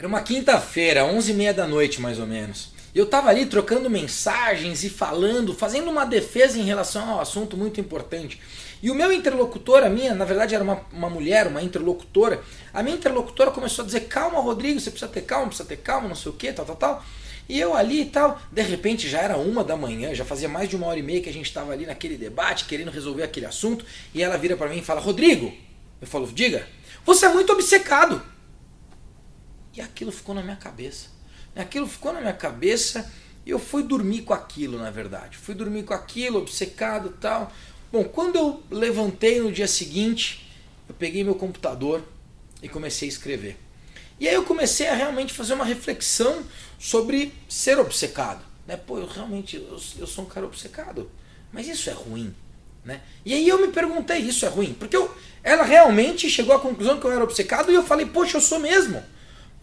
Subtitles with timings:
[0.00, 2.70] Era uma quinta-feira, 11h30 da noite mais ou menos.
[2.94, 7.82] Eu estava ali trocando mensagens e falando, fazendo uma defesa em relação ao assunto muito
[7.82, 8.40] importante.
[8.82, 12.42] E o meu interlocutor, a minha, na verdade era uma, uma mulher, uma interlocutora,
[12.72, 16.08] a minha interlocutora começou a dizer: calma, Rodrigo, você precisa ter calma, precisa ter calma,
[16.08, 17.04] não sei o que, tal, tal, tal.
[17.46, 20.66] E eu ali e tal, de repente já era uma da manhã, já fazia mais
[20.66, 23.44] de uma hora e meia que a gente estava ali naquele debate, querendo resolver aquele
[23.44, 25.52] assunto, e ela vira para mim e fala: Rodrigo,
[26.00, 26.66] eu falo, diga,
[27.04, 28.29] você é muito obcecado.
[29.74, 31.08] E aquilo ficou na minha cabeça.
[31.54, 33.10] Aquilo ficou na minha cabeça
[33.44, 35.36] e eu fui dormir com aquilo, na verdade.
[35.36, 37.52] Fui dormir com aquilo, obcecado tal.
[37.92, 40.50] Bom, quando eu levantei no dia seguinte,
[40.88, 42.04] eu peguei meu computador
[42.62, 43.56] e comecei a escrever.
[44.18, 46.44] E aí eu comecei a realmente fazer uma reflexão
[46.78, 48.44] sobre ser obcecado.
[48.66, 48.76] Né?
[48.76, 51.10] Pô, eu realmente eu, eu sou um cara obcecado.
[51.52, 52.34] Mas isso é ruim.
[52.84, 53.00] Né?
[53.24, 54.74] E aí eu me perguntei, isso é ruim?
[54.74, 58.36] Porque eu, ela realmente chegou à conclusão que eu era obcecado e eu falei, poxa,
[58.36, 59.02] eu sou mesmo.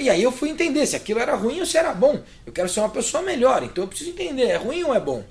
[0.00, 2.22] E aí eu fui entender se aquilo era ruim ou se era bom.
[2.46, 5.24] Eu quero ser uma pessoa melhor, então eu preciso entender, é ruim ou é bom?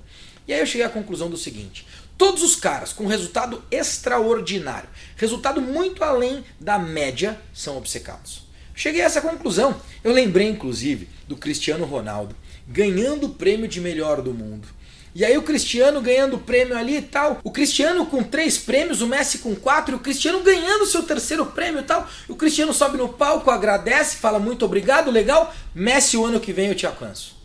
[0.46, 5.60] E aí eu cheguei à conclusão do seguinte: todos os caras com resultado extraordinário, resultado
[5.60, 8.48] muito além da média, são obcecados.
[8.74, 9.78] Cheguei a essa conclusão.
[10.02, 12.34] Eu lembrei, inclusive, do Cristiano Ronaldo
[12.70, 14.68] ganhando o prêmio de melhor do mundo.
[15.14, 17.40] E aí o Cristiano ganhando o prêmio ali e tal.
[17.42, 21.80] O Cristiano com três prêmios, o Messi com quatro, o Cristiano ganhando seu terceiro prêmio
[21.80, 22.08] e tal.
[22.28, 25.52] O Cristiano sobe no palco, agradece, fala muito obrigado, legal.
[25.74, 27.36] Messi, o ano que vem eu te alcanço.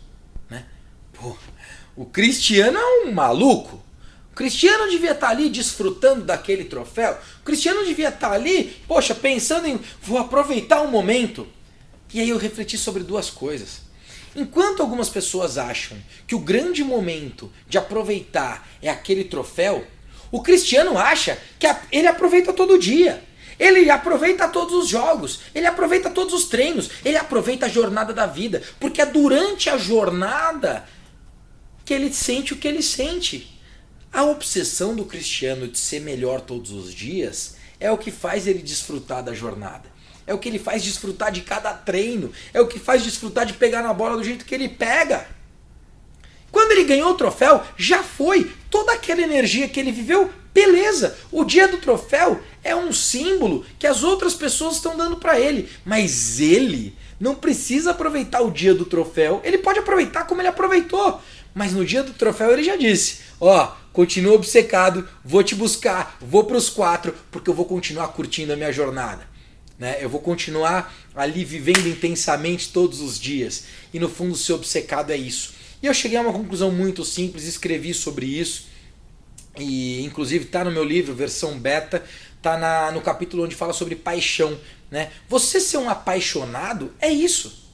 [0.48, 0.64] Né?
[1.12, 1.36] Pô,
[1.96, 3.82] o Cristiano é um maluco.
[4.30, 7.18] O Cristiano devia estar ali desfrutando daquele troféu.
[7.40, 11.48] O Cristiano devia estar ali, poxa, pensando em vou aproveitar o um momento.
[12.14, 13.85] E aí eu refleti sobre duas coisas.
[14.36, 19.86] Enquanto algumas pessoas acham que o grande momento de aproveitar é aquele troféu,
[20.30, 23.24] o Cristiano acha que ele aproveita todo dia.
[23.58, 28.26] Ele aproveita todos os jogos, ele aproveita todos os treinos, ele aproveita a jornada da
[28.26, 30.86] vida, porque é durante a jornada
[31.82, 33.58] que ele sente o que ele sente.
[34.12, 38.62] A obsessão do Cristiano de ser melhor todos os dias é o que faz ele
[38.62, 39.95] desfrutar da jornada.
[40.26, 42.32] É o que ele faz desfrutar de cada treino.
[42.52, 45.26] É o que faz desfrutar de pegar na bola do jeito que ele pega.
[46.50, 48.50] Quando ele ganhou o troféu, já foi.
[48.70, 51.16] Toda aquela energia que ele viveu, beleza.
[51.30, 55.68] O dia do troféu é um símbolo que as outras pessoas estão dando para ele.
[55.84, 59.40] Mas ele não precisa aproveitar o dia do troféu.
[59.44, 61.20] Ele pode aproveitar como ele aproveitou.
[61.54, 66.44] Mas no dia do troféu ele já disse: Ó, oh, obcecado, vou te buscar, vou
[66.44, 69.35] para os quatro, porque eu vou continuar curtindo a minha jornada.
[69.78, 69.98] Né?
[70.00, 73.64] Eu vou continuar ali vivendo intensamente todos os dias.
[73.92, 75.54] E no fundo, ser obcecado é isso.
[75.82, 78.66] E eu cheguei a uma conclusão muito simples, escrevi sobre isso.
[79.58, 82.04] E inclusive está no meu livro, versão beta,
[82.36, 84.58] está no capítulo onde fala sobre paixão.
[84.90, 85.10] Né?
[85.28, 87.66] Você ser um apaixonado é isso.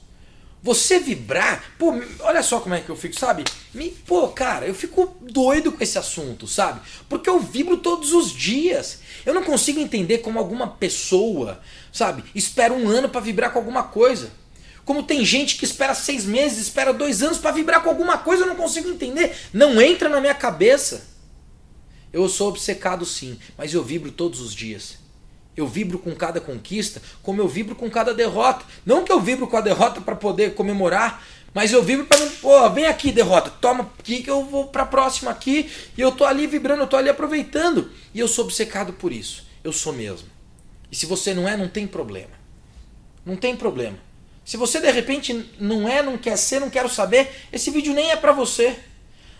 [0.63, 3.43] Você vibrar, pô, olha só como é que eu fico, sabe?
[3.73, 6.79] Me, pô, cara, eu fico doido com esse assunto, sabe?
[7.09, 8.99] Porque eu vibro todos os dias.
[9.25, 11.61] Eu não consigo entender como alguma pessoa,
[11.93, 14.31] sabe, espera um ano para vibrar com alguma coisa.
[14.83, 18.43] Como tem gente que espera seis meses, espera dois anos para vibrar com alguma coisa,
[18.43, 19.33] eu não consigo entender.
[19.53, 21.05] Não entra na minha cabeça.
[22.11, 24.97] Eu sou obcecado sim, mas eu vibro todos os dias.
[25.55, 28.65] Eu vibro com cada conquista, como eu vibro com cada derrota.
[28.85, 32.69] Não que eu vibro com a derrota para poder comemorar, mas eu vibro para pô,
[32.71, 36.25] vem aqui derrota, toma aqui que eu vou para a próxima aqui e eu tô
[36.25, 37.89] ali vibrando, eu tô ali aproveitando.
[38.13, 39.45] E eu sou obcecado por isso.
[39.63, 40.32] Eu sou mesmo.
[40.93, 42.29] E se você não é, não tem problema.
[43.25, 43.97] Não tem problema.
[44.45, 48.11] Se você de repente não é, não quer ser, não quero saber, esse vídeo nem
[48.11, 48.75] é para você.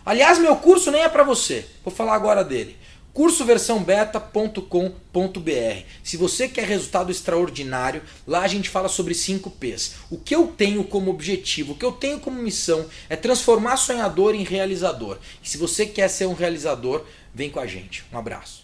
[0.04, 1.64] Aliás, meu curso nem é para você.
[1.84, 2.76] Vou falar agora dele
[3.14, 5.86] cursoversãobeta.com.br.
[6.04, 9.98] Se você quer resultado extraordinário, lá a gente fala sobre 5 P's.
[10.10, 14.34] O que eu tenho como objetivo, o que eu tenho como missão é transformar sonhador
[14.34, 15.20] em realizador.
[15.44, 18.04] E se você quer ser um realizador, vem com a gente.
[18.12, 18.63] Um abraço.